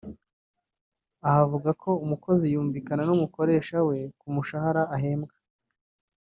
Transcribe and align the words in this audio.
aha 1.27 1.39
avuga 1.45 1.69
ko 1.81 1.89
umukozi 2.03 2.45
yumvikana 2.53 3.03
n’umukoresha 3.05 3.77
we 3.89 3.97
ku 4.19 4.25
mushahara 4.35 4.83
ahembwa 4.95 5.35